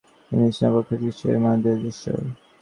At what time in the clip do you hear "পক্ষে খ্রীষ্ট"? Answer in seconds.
0.75-1.21